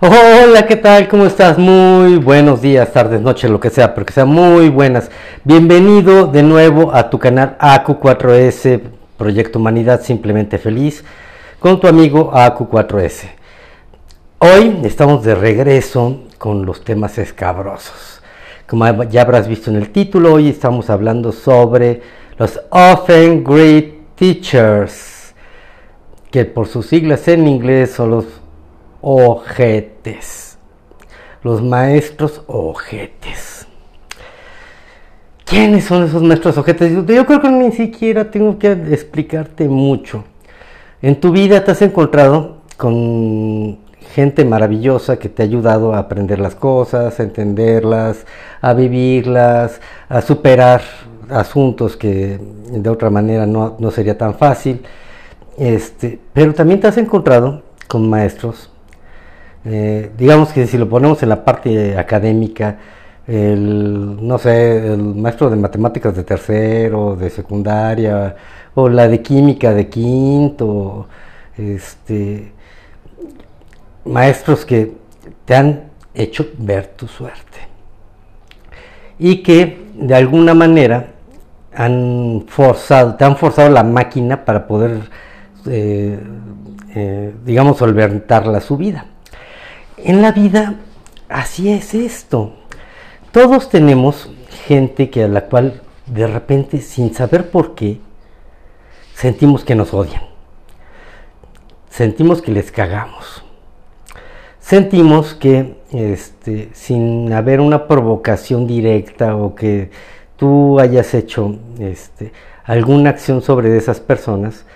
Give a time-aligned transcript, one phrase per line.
[0.00, 1.08] Hola, ¿qué tal?
[1.08, 1.58] ¿Cómo estás?
[1.58, 5.10] Muy buenos días, tardes, noches, lo que sea, pero que sean muy buenas.
[5.44, 8.80] Bienvenido de nuevo a tu canal AQ4S,
[9.18, 11.04] Proyecto Humanidad Simplemente Feliz,
[11.58, 13.28] con tu amigo AQ4S.
[14.38, 18.22] Hoy estamos de regreso con los temas escabrosos.
[18.66, 22.00] Como ya habrás visto en el título, hoy estamos hablando sobre
[22.38, 25.34] los Often Great Teachers,
[26.30, 28.45] que por sus siglas en inglés son los
[29.08, 30.58] ojetes.
[31.44, 33.68] Los maestros ojetes.
[35.44, 36.92] ¿Quiénes son esos maestros ojetes?
[36.92, 40.24] Yo creo que ni siquiera tengo que explicarte mucho.
[41.00, 43.78] En tu vida te has encontrado con
[44.12, 48.26] gente maravillosa que te ha ayudado a aprender las cosas, a entenderlas,
[48.60, 50.82] a vivirlas, a superar
[51.30, 52.40] asuntos que
[52.72, 54.82] de otra manera no, no sería tan fácil.
[55.56, 58.68] Este, pero también te has encontrado con maestros
[59.66, 62.78] eh, digamos que si lo ponemos en la parte académica,
[63.26, 68.36] el, no sé, el maestro de matemáticas de tercero, de secundaria,
[68.74, 71.08] o la de química de quinto,
[71.56, 72.52] este,
[74.04, 74.92] maestros que
[75.44, 77.58] te han hecho ver tu suerte
[79.18, 81.08] y que de alguna manera
[81.74, 85.10] han forzado, te han forzado la máquina para poder,
[85.66, 86.18] eh,
[86.94, 89.06] eh, digamos, solventar la subida.
[89.96, 90.74] En la vida
[91.28, 92.52] así es esto.
[93.32, 94.30] Todos tenemos
[94.66, 98.00] gente que a la cual de repente, sin saber por qué,
[99.14, 100.22] sentimos que nos odian.
[101.88, 103.42] Sentimos que les cagamos.
[104.60, 109.90] Sentimos que este, sin haber una provocación directa o que
[110.36, 112.32] tú hayas hecho este,
[112.64, 114.66] alguna acción sobre esas personas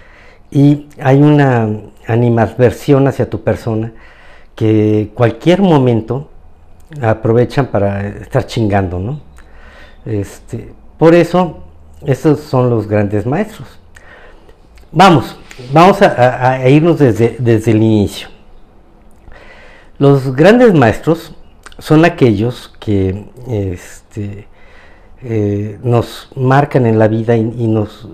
[0.50, 1.68] y hay una
[2.06, 3.92] animadversión hacia tu persona,
[4.60, 6.28] que cualquier momento
[7.00, 9.18] aprovechan para estar chingando, ¿no?
[10.04, 11.64] Este, por eso,
[12.04, 13.66] esos son los grandes maestros.
[14.92, 15.38] Vamos,
[15.72, 18.28] vamos a, irnos desde, desde, el inicio.
[19.96, 21.34] Los grandes maestros
[21.78, 24.46] son aquellos que este,
[25.22, 28.06] eh, nos marcan en la vida y, nos...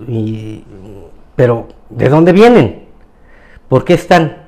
[1.35, 2.85] pero, ¿de dónde vienen?
[3.67, 4.46] ¿Por qué están?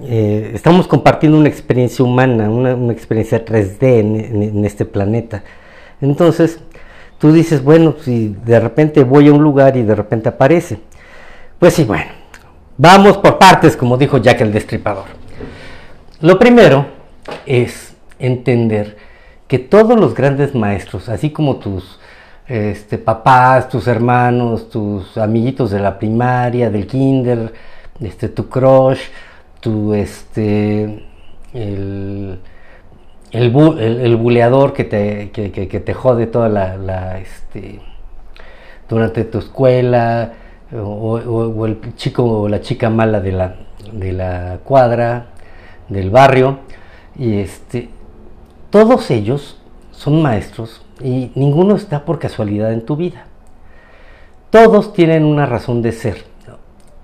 [0.00, 5.42] Eh, estamos compartiendo una experiencia humana, una, experiencia 3D en, este planeta.
[6.00, 6.60] Entonces,
[7.18, 10.78] tú dices, bueno, si de repente voy a un lugar y de repente aparece,
[11.58, 12.10] pues sí, bueno,
[12.76, 15.06] vamos por partes, como dijo Jack el Destripador.
[16.20, 16.86] Lo primero
[17.46, 18.96] es entender
[19.48, 21.98] que todos los grandes maestros, así como tus
[22.48, 27.52] este, papás, tus hermanos, tus amiguitos de la primaria, del kinder,
[28.00, 29.00] este, tu crush,
[29.66, 31.02] tu este
[31.52, 32.38] el,
[33.32, 35.48] el, buleador que te, que,
[35.80, 37.80] te jode toda la, este,
[38.88, 40.34] durante tu escuela
[40.72, 43.56] o, el chico o la chica mala de la,
[43.92, 45.30] de la cuadra
[45.88, 46.60] del barrio
[47.18, 47.88] y este
[48.70, 49.60] todos ellos
[49.90, 53.26] son maestros y ninguno está por casualidad en tu vida.
[54.50, 56.35] Todos tienen una razón de ser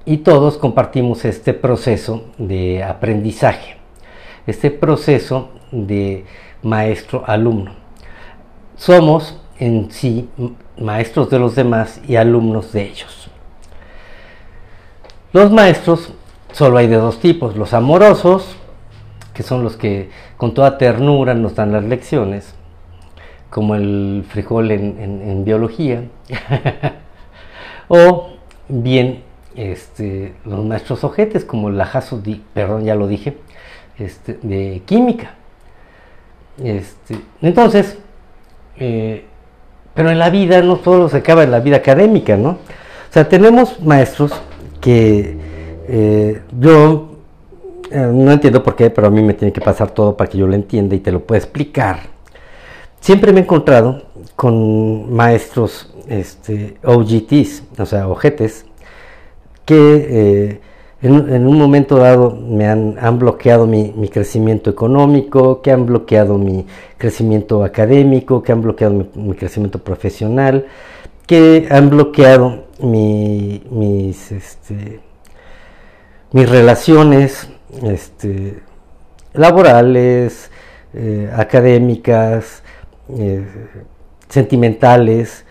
[0.05, 3.77] y todos compartimos este proceso de aprendizaje,
[4.47, 6.25] este proceso de
[6.63, 7.73] maestro-alumno.
[8.77, 10.29] Somos en sí
[10.79, 13.29] maestros de los demás y alumnos de ellos.
[15.33, 16.13] Los maestros
[16.53, 18.57] solo hay de dos tipos, los amorosos,
[19.33, 22.55] que son los que con toda ternura nos dan las lecciones,
[23.51, 26.05] como el frijol en, biología,
[27.89, 28.31] o
[28.69, 29.23] bien
[29.57, 32.23] este, los maestros ojetes, como Lajazo,
[32.55, 33.37] perdón, ya lo dije,
[33.99, 35.35] este, de química.
[36.63, 37.99] Este, entonces,
[38.77, 39.25] eh,
[39.95, 42.51] pero en la vida no solo se acaba en la vida académica, ¿no?
[42.51, 44.33] O sea, tenemos maestros
[44.81, 45.37] que
[45.89, 47.13] eh, yo
[47.91, 50.39] eh, no entiendo por qué, pero a mí me tiene que pasar todo para que
[50.39, 52.01] yo lo entienda y te lo pueda explicar.
[53.01, 54.03] Siempre me he encontrado
[54.37, 58.65] con maestros este, OGTs, o sea, ojetes,
[59.65, 60.61] que eh,
[61.03, 66.67] en, un momento dado me han, bloqueado mi, crecimiento económico, que han bloqueado mi
[66.97, 70.67] crecimiento académico, que han bloqueado mi, crecimiento profesional,
[71.27, 75.01] que han bloqueado mis, este,
[76.31, 77.49] mis relaciones
[77.83, 78.61] este,
[79.33, 80.51] laborales,
[80.95, 82.63] eh, académicas,
[83.19, 83.45] eh,
[84.29, 85.45] sentimentales,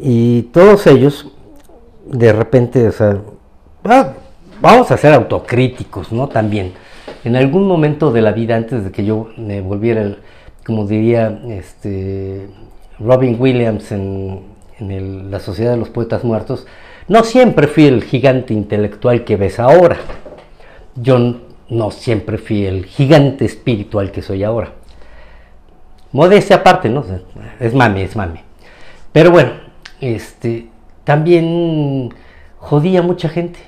[0.00, 1.30] y todos ellos
[2.06, 3.20] de repente, o sea,
[4.60, 6.28] vamos a ser autocríticos, ¿no?
[6.28, 6.72] También.
[7.24, 10.18] en algún momento de la vida, antes de que yo me volviera, el,
[10.64, 12.48] como diría este,
[12.98, 14.58] Robin Williams en,
[15.30, 16.66] la Sociedad de los Poetas Muertos,
[17.08, 19.96] no siempre fui el gigante intelectual que ves ahora.
[20.94, 21.18] Yo
[21.68, 24.72] no siempre fui el gigante espiritual que soy ahora.
[26.12, 27.04] Modestia aparte, ¿no?
[27.58, 28.40] Es mami, es mami.
[29.12, 29.50] Pero bueno,
[30.00, 30.68] este,
[31.02, 32.14] también
[32.58, 33.58] jodía a mucha gente.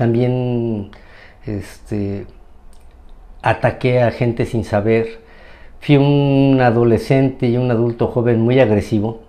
[0.00, 0.92] También
[1.44, 2.24] este,
[3.42, 5.20] ataqué a gente sin saber.
[5.78, 9.20] Fui un adolescente y un adulto joven muy agresivo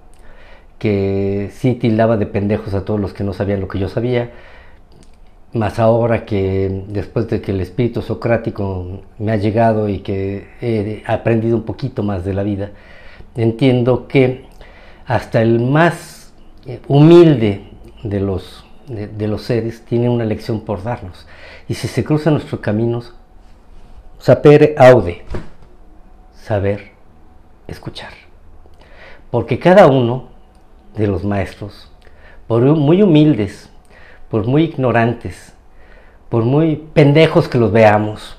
[0.79, 4.31] que sí tildaba de pendejos a todos los que no sabían lo que yo sabía.
[5.51, 11.03] Más ahora que después de que el espíritu socrático me ha llegado y que he
[11.05, 12.71] aprendido un poquito más de la vida,
[13.35, 14.45] entiendo que
[15.05, 16.33] hasta el más
[16.87, 17.63] humilde
[18.03, 18.60] de los,
[18.91, 21.27] de, los seres tiene una lección por darnos.
[21.67, 23.13] Y si se cruzan nuestros caminos,
[24.19, 25.23] sapere aude,
[26.33, 26.91] saber
[27.67, 28.11] escuchar.
[29.29, 30.29] Porque cada uno
[30.95, 31.91] de los maestros,
[32.47, 33.69] por muy humildes,
[34.29, 35.53] por muy ignorantes,
[36.29, 38.37] por muy pendejos que los veamos,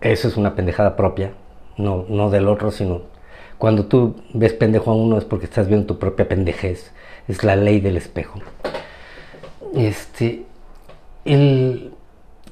[0.00, 1.34] eso es una pendejada propia,
[1.76, 3.11] no, no del otro, sino
[3.62, 6.90] cuando tú ves pendejo a uno es porque estás viendo tu propia pendejez,
[7.28, 8.40] es la ley del espejo.
[9.72, 10.42] Este,
[11.24, 11.92] el,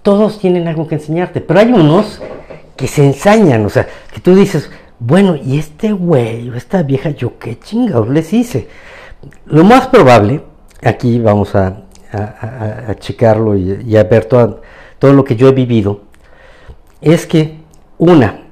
[0.04, 2.22] todos tienen algo que enseñarte, pero hay unos
[2.76, 4.70] que se ensañan, o sea, que tú dices,
[5.00, 8.68] bueno, y este güey o esta vieja, yo qué chingados les hice.
[9.46, 10.42] Lo más probable,
[10.80, 11.86] aquí vamos a,
[13.00, 14.62] checarlo y, a ver todo,
[15.00, 16.02] todo lo que yo he vivido,
[17.00, 17.58] es que
[17.98, 18.49] una,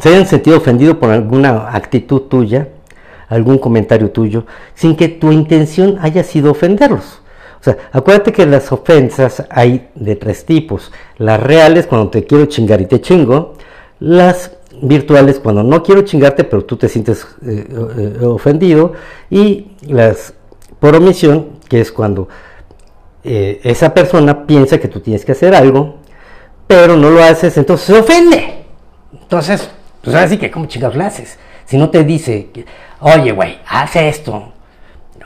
[0.00, 2.68] se hayan sentido ofendido por alguna actitud tuya,
[3.28, 4.44] algún comentario tuyo,
[4.74, 7.20] sin que tu intención haya sido ofenderlos.
[7.60, 10.92] O sea, acuérdate que las ofensas hay de tres tipos.
[11.18, 13.54] Las reales cuando te quiero chingar y te chingo.
[13.98, 17.66] Las virtuales cuando no quiero chingarte pero tú te sientes eh,
[18.20, 18.92] eh, ofendido.
[19.30, 20.34] Y las
[20.78, 22.28] por omisión, que es cuando
[23.24, 25.96] eh, esa persona piensa que tú tienes que hacer algo,
[26.66, 28.64] pero no lo haces, entonces se ofende.
[29.12, 29.68] Entonces,
[30.06, 31.36] pues ahora sí que como chingados lo haces.
[31.64, 32.48] Si no te dice,
[33.00, 34.52] oye, güey, haz esto.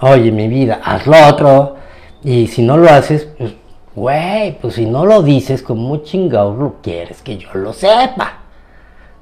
[0.01, 1.77] Oye, mi vida, haz lo otro
[2.25, 3.53] y si no lo haces, pues,
[3.95, 8.39] güey, pues si no lo dices, como chingados lo quieres que yo lo sepa?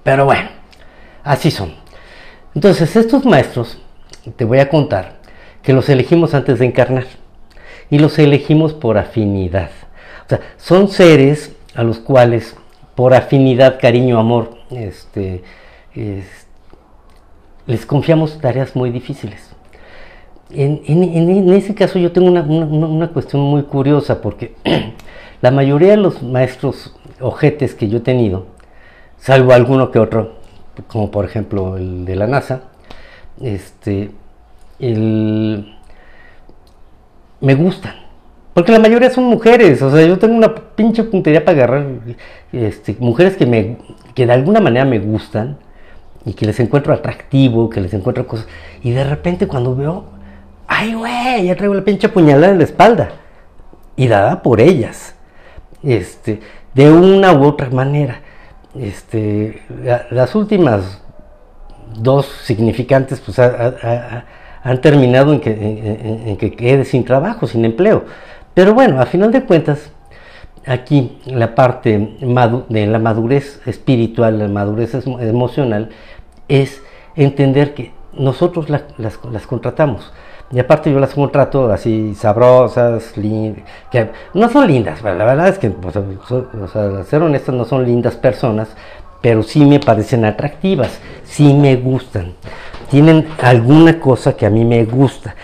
[0.05, 0.49] Pero bueno,
[1.25, 1.75] así son.
[2.55, 3.79] Entonces, estos maestros,
[4.37, 5.17] te voy a contar,
[5.65, 7.07] que los elegimos antes de encarnar.
[7.91, 9.71] Y los elegimos por afinidad.
[10.25, 12.55] O sea, son seres a los cuales,
[12.95, 15.43] por afinidad, cariño, amor, este,
[17.67, 19.51] les confiamos tareas muy difíciles.
[20.51, 24.55] En, ese caso yo tengo una, cuestión muy curiosa porque
[25.43, 28.47] la mayoría de los maestros ojetes que yo he tenido,
[29.19, 30.37] salvo alguno que otro,
[30.87, 32.63] como por ejemplo el de la NASA,
[33.41, 34.11] este,
[37.41, 37.95] me gustan.
[38.55, 41.87] Porque la mayoría son mujeres, o sea, yo tengo una pinche puntería para agarrar
[42.53, 43.77] este, mujeres que, me,
[44.19, 45.59] que de alguna manera me gustan
[46.25, 48.49] y que les encuentro atractivo, que les encuentro cosas.
[48.83, 50.07] Y de repente cuando veo
[50.67, 53.11] ay, güey, ya traigo la pinche puñalada en la espalda.
[53.95, 55.15] Y dada por ellas.
[55.85, 56.41] Este,
[56.75, 58.23] de una u otra manera.
[58.75, 59.63] Este,
[60.11, 61.01] las últimas
[61.95, 65.53] dos significantes pues han terminado en que,
[66.27, 68.05] en, que quede sin trabajo, sin empleo.
[68.53, 69.93] Pero bueno, a final de cuentas,
[70.69, 72.17] aquí la parte
[72.69, 75.91] de la madurez espiritual, la madurez emocional,
[76.49, 76.83] es
[77.17, 80.13] entender que nosotros las, las contratamos.
[80.51, 83.13] Y aparte yo las contrato así sabrosas,
[83.91, 88.17] que no son lindas, la verdad es que, o sea, ser honestas, no son lindas
[88.17, 88.69] personas,
[89.21, 92.33] pero sí me parecen atractivas, sí me gustan.
[92.91, 95.35] Tienen alguna cosa que a mí me gusta,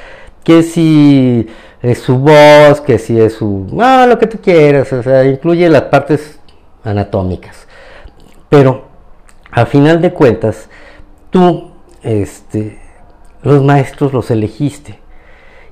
[0.42, 1.46] que si
[1.84, 3.66] es su voz, que si es su...
[3.70, 6.38] No, lo que tú quieras, o sea, incluye las partes
[6.82, 7.68] anatómicas.
[8.48, 8.86] Pero,
[9.50, 10.70] a final de cuentas,
[11.28, 11.72] tú,
[12.02, 12.78] este,
[13.42, 14.98] los maestros los elegiste.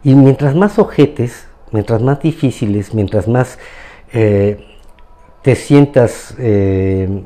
[0.04, 3.59] Y mientras más ojetes, mientras más difíciles, mientras más
[4.12, 4.66] eh,
[5.40, 7.23] te sientas eh,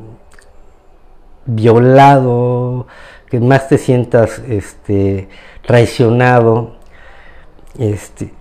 [1.45, 2.87] violado,
[3.29, 5.29] que más te sientas este,
[5.67, 6.77] traicionado,
[7.81, 8.36] este,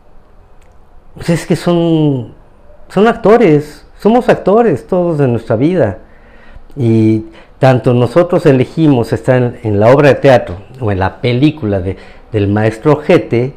[1.16, 2.34] pues es que son,
[2.90, 6.00] son actores, somos actores todos de nuestra vida.
[6.78, 7.26] Y
[7.60, 11.98] tanto nosotros elegimos estar en, la obra de teatro o en la película de,
[12.32, 13.54] del maestro Ojete,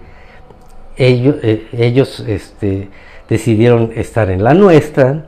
[0.97, 2.88] ellos, eh, ellos este,
[3.29, 5.27] decidieron estar en la nuestra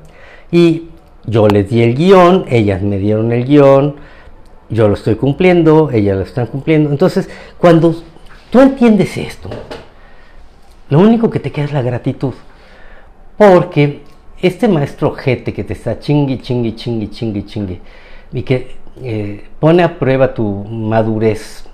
[0.50, 0.88] Y
[1.26, 3.96] yo les di el guion, ellas me dieron el guion,
[4.68, 6.90] yo lo estoy cumpliendo, ellas lo están cumpliendo.
[6.90, 7.94] Entonces, cuando
[8.50, 9.50] tú entiendes esto,
[10.90, 12.34] lo único que te queda es la gratitud.
[13.36, 14.02] Porque
[14.42, 17.80] este maestro jete que te está chingui, chingui, chingui, chingui, chingui,
[18.32, 21.64] y que eh, pone a prueba tu madurez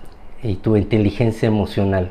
[0.42, 2.10] y tu inteligencia emocional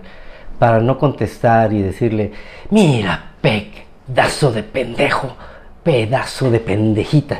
[0.59, 2.31] para no contestar y decirle,
[2.69, 5.35] mira, pedazo de pendejo,
[5.83, 7.39] pedazo de pendejita,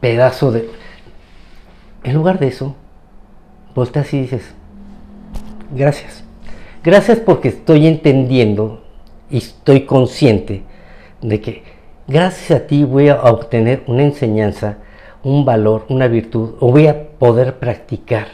[0.00, 0.70] pedazo de...
[2.02, 2.76] En lugar de eso,
[3.74, 4.54] volteas y dices,
[5.70, 6.24] gracias.
[6.82, 8.85] Gracias porque estoy entendiendo
[9.30, 10.62] y estoy consciente
[11.22, 11.62] de que
[12.06, 14.78] gracias a ti voy a obtener una enseñanza,
[15.22, 18.28] un valor, una virtud, o voy a poder practicar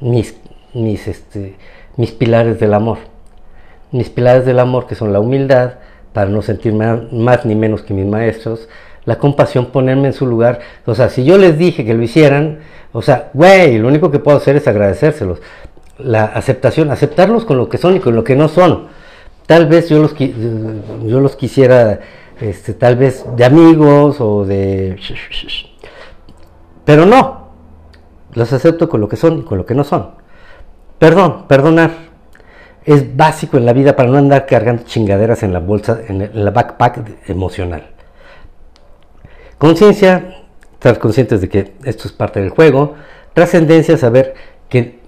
[0.00, 0.36] mis,
[0.74, 1.56] mis, este,
[1.96, 2.98] mis pilares del amor.
[3.92, 5.74] Mis pilares del amor que son la humildad,
[6.12, 8.68] para no sentirme más ni menos que mis maestros,
[9.04, 10.60] la compasión, ponerme en su lugar.
[10.84, 12.60] O sea, si yo les dije que lo hicieran,
[12.92, 15.40] o sea, güey, lo único que puedo hacer es agradecérselos.
[15.98, 18.88] La aceptación, aceptarlos con lo que son y con lo que no son.
[19.46, 22.00] Tal vez yo los, yo los quisiera,
[22.40, 24.98] este, tal vez de amigos o de...
[26.84, 27.48] Pero no,
[28.32, 30.10] los acepto con lo que son y con lo que no son.
[30.98, 32.06] Perdón, perdonar.
[32.84, 36.50] Es básico en la vida para no andar cargando chingaderas en la bolsa, en la
[36.50, 37.90] backpack emocional.
[39.58, 42.94] Conciencia, estar conscientes de que esto es parte del juego.
[43.32, 44.34] Trascendencia, saber
[44.68, 45.00] que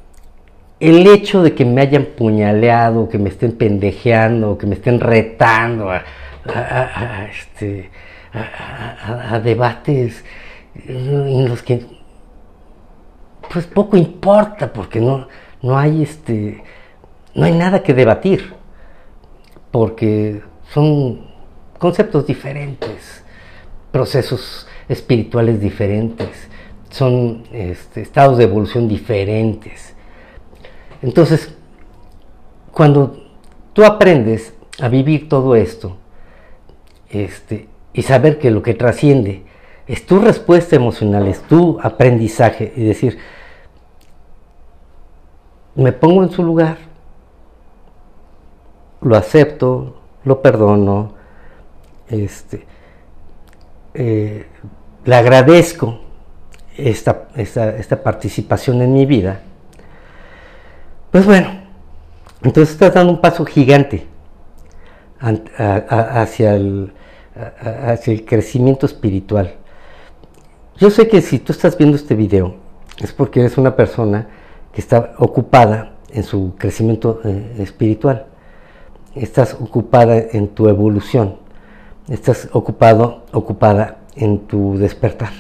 [0.81, 5.91] el hecho de que me hayan puñaleado, que me estén pendejeando, que me estén retando
[5.91, 6.05] a,
[7.31, 7.91] este,
[9.43, 10.25] debates
[10.87, 11.85] en los que
[13.51, 15.27] pues poco importa porque no,
[15.63, 16.63] no hay este
[17.35, 18.55] no hay nada que debatir
[19.71, 20.43] porque
[20.73, 21.27] son
[21.79, 23.25] conceptos diferentes
[23.91, 26.49] procesos espirituales diferentes,
[26.91, 29.95] son este, estados de evolución diferentes.
[31.03, 31.55] Entonces,
[32.73, 33.17] cuando
[33.73, 35.97] tú aprendes a vivir todo esto
[37.11, 39.45] este, y saber que lo que trasciende
[39.87, 43.19] es tu respuesta emocional, es tu aprendizaje y decir,
[45.75, 46.77] me pongo en su lugar,
[49.01, 51.15] lo acepto, lo perdono,
[52.09, 52.67] este,
[53.95, 54.47] eh,
[55.05, 56.01] le agradezco
[56.77, 59.41] esta, esta, participación en mi vida,
[61.11, 61.49] pues bueno,
[62.43, 64.07] entonces estás dando un paso gigante
[65.21, 66.93] hacia el,
[67.61, 69.55] hacia el crecimiento espiritual.
[70.77, 72.57] Yo sé que si tú estás viendo este video
[72.99, 74.29] es porque eres una persona
[74.73, 78.27] que está ocupada en su crecimiento eh, espiritual,
[79.15, 81.49] estás ocupada en tu evolución
[82.09, 85.33] estás ocupado, ocupada en tu despertar.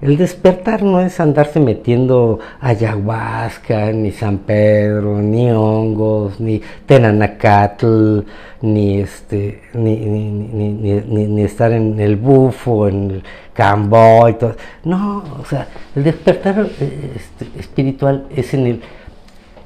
[0.00, 8.20] El despertar no es andarse metiendo ayahuasca, ni San Pedro, ni hongos, ni tenanacatl,
[8.62, 14.54] ni este, ni, ni, estar en el bufo, en el cambo y todo.
[14.84, 16.68] No, o sea, el despertar
[17.16, 18.82] este, espiritual es en el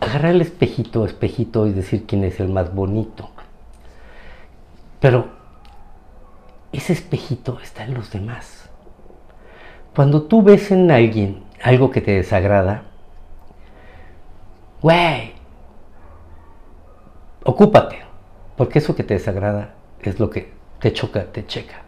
[0.01, 3.31] agarrar el espejito, espejito y decir quién es el más bonito.
[4.99, 5.27] Pero
[6.73, 8.62] ese espejito está en los demás.
[9.95, 12.85] Cuando tú ves en alguien algo que te desagrada,
[14.81, 15.33] güey,
[17.45, 17.99] ocúpate,
[18.57, 21.83] porque eso que te desagrada es lo que te choca, te checa.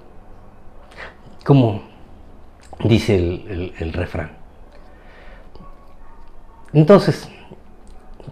[1.45, 1.83] Como
[2.85, 4.33] dice el, refrán.
[6.73, 7.29] Entonces,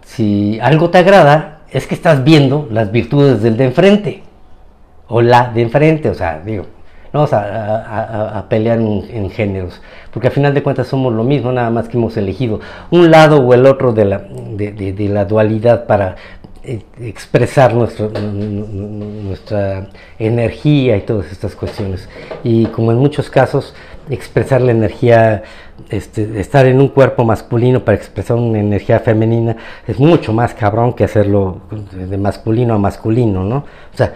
[0.03, 4.23] si algo te agrada, es que estás viendo las virtudes del de enfrente
[5.07, 6.65] o la de enfrente, o sea, digo,
[7.13, 9.79] vamos a, pelear en, géneros,
[10.11, 13.39] porque al final de cuentas somos lo mismo, nada más que hemos elegido un lado
[13.39, 16.15] o el otro de la, de, la dualidad para
[16.63, 22.09] eh, expresar nuestro, nuestra energía y todas estas cuestiones.
[22.43, 23.75] Y como en muchos casos,
[24.09, 25.43] expresar la energía,
[25.89, 29.55] este, estar en un cuerpo masculino para expresar una energía femenina
[29.87, 33.57] es mucho más cabrón que hacerlo de masculino a masculino, ¿no?
[33.57, 34.13] O sea,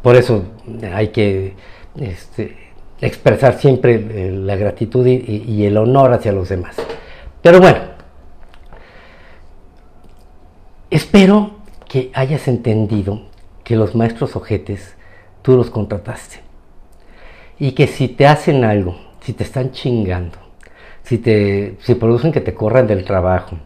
[0.00, 0.44] por eso
[0.92, 2.56] hay que este,
[3.00, 6.76] expresar siempre eh, la gratitud y, el honor hacia los demás.
[7.42, 7.78] Pero bueno,
[10.90, 11.56] espero
[11.88, 13.22] que hayas entendido
[13.62, 14.94] que los maestros ojetes
[15.42, 16.40] tú los contrataste.
[17.58, 20.38] Y que si te hacen algo, si te están chingando,
[21.02, 23.58] si te si producen que te corran del trabajo,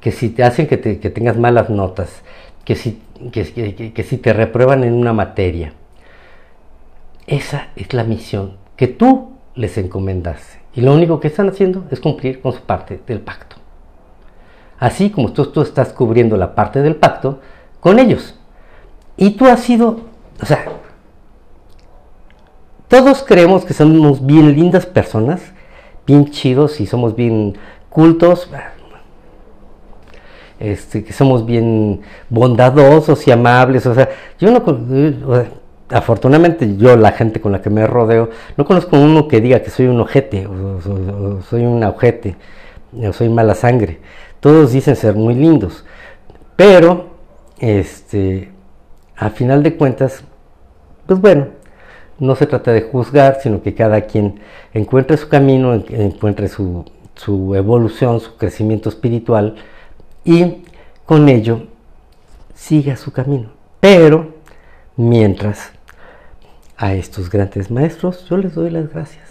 [0.00, 2.22] que si te hacen que, que tengas malas notas,
[2.64, 3.02] que si
[3.32, 5.72] que, si te reprueban en una materia.
[7.26, 10.60] Esa es la misión que tú les encomendaste.
[10.74, 13.56] Y lo único que están haciendo es cumplir con su parte del pacto.
[14.78, 17.40] Así como tú, tú estás cubriendo la parte del pacto
[17.80, 18.38] con ellos.
[19.16, 20.00] Y tú has sido,
[20.42, 20.64] o sea,
[22.88, 25.40] todos creemos que somos bien lindas personas,
[26.06, 27.56] bien chidos y somos bien
[27.88, 28.50] cultos,
[30.58, 33.86] este, que somos bien bondadosos y amables.
[33.86, 34.62] O sea, yo no,
[35.94, 39.70] afortunadamente yo, la gente con la que me rodeo, no conozco uno que diga que
[39.70, 42.36] soy un ojete, o, soy un ojete,
[42.96, 44.00] o soy mala sangre.
[44.40, 45.84] Todos dicen ser muy lindos,
[46.56, 47.10] pero,
[47.60, 48.50] este,
[49.16, 50.24] a final de cuentas,
[51.06, 51.46] pues bueno,
[52.18, 54.40] no se trata de juzgar, sino que cada quien
[54.72, 56.84] encuentre su camino, encuentre su,
[57.14, 59.54] su evolución, su crecimiento espiritual
[60.24, 60.64] y
[61.06, 61.68] con ello
[62.54, 63.50] siga su camino.
[63.78, 64.34] Pero
[64.96, 65.73] mientras
[66.76, 69.28] a estos grandes maestros yo les doy las gracias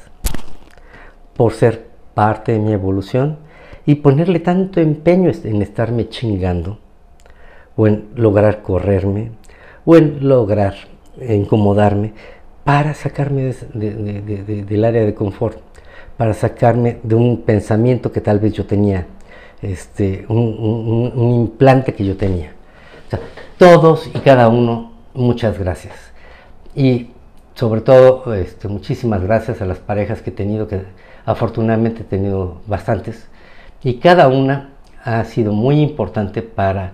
[1.36, 3.38] por ser parte de mi evolución
[3.86, 6.80] y ponerle tanto empeño en estarme chingando
[7.76, 9.32] o en lograr correrme
[9.86, 10.76] o en lograr
[11.20, 12.14] incomodarme
[12.64, 15.58] para sacarme del área de confort,
[16.18, 19.06] para sacarme de un pensamiento que tal vez yo tenía,
[19.62, 22.54] este, un, implante que yo tenía.
[23.58, 25.96] todos y cada uno, muchas gracias.
[26.76, 27.10] Y
[27.56, 30.84] sobre todo, este, muchísimas gracias a las parejas que he tenido, que
[31.26, 33.28] afortunadamente he tenido bastantes,
[33.84, 34.72] y cada una
[35.04, 36.94] ha sido muy importante para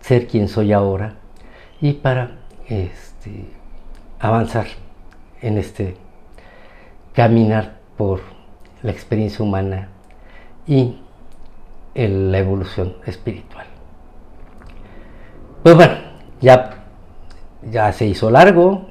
[0.00, 1.14] ser quien soy ahora
[1.80, 2.38] y para
[2.68, 3.46] este,
[4.20, 4.66] avanzar
[5.42, 5.96] en este
[7.12, 8.20] caminar por
[8.82, 9.88] la experiencia humana
[10.66, 11.00] y
[11.94, 13.66] la evolución espiritual.
[15.64, 15.94] Pues bueno,
[16.40, 16.84] ya,
[17.68, 18.86] ya se hizo largo,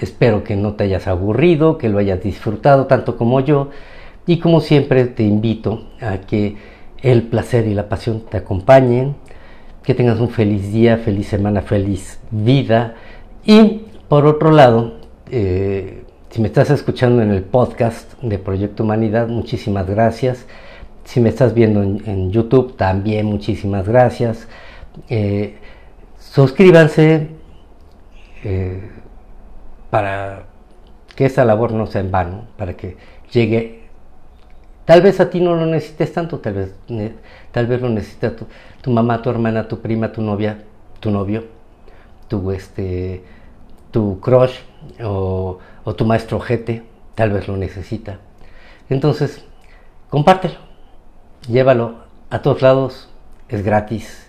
[0.00, 3.70] Espero que no te hayas aburrido, que lo hayas disfrutado tanto como yo.
[4.26, 6.56] Y como siempre te invito a que
[7.02, 9.16] el placer y la pasión te acompañen,
[9.82, 12.94] que tengas un feliz día, feliz semana, feliz vida.
[13.44, 14.94] Y por otro lado,
[15.30, 20.46] eh, si me estás escuchando en el podcast de Proyecto Humanidad, muchísimas gracias.
[21.04, 24.46] Si me estás viendo en, YouTube, también muchísimas gracias.
[25.08, 25.56] Eh,
[26.18, 27.28] suscríbanse.
[28.44, 28.90] Eh,
[29.90, 30.44] para
[31.14, 32.96] que esa labor no sea en vano, para que
[33.32, 33.80] llegue.
[34.84, 36.74] Tal vez a ti no lo necesites tanto, tal vez,
[37.52, 40.64] tal vez lo necesita tu, mamá, tu hermana, tu prima, tu novia,
[41.00, 41.44] tu novio,
[42.28, 43.22] tu, este,
[43.90, 44.58] tu crush
[45.02, 46.82] o, o tu maestro jete,
[47.14, 48.18] tal vez lo necesita.
[48.88, 49.44] Entonces,
[50.08, 50.58] compártelo,
[51.48, 51.96] llévalo
[52.30, 53.08] a todos lados,
[53.48, 54.28] es gratis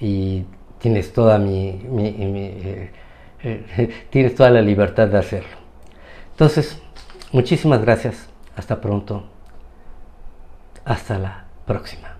[0.00, 0.44] y
[0.78, 2.90] tienes toda mi, mi,
[4.10, 5.56] tienes toda la libertad de hacerlo.
[6.30, 6.80] Entonces,
[7.32, 8.28] muchísimas gracias.
[8.56, 9.24] Hasta pronto.
[10.84, 12.13] Hasta la próxima.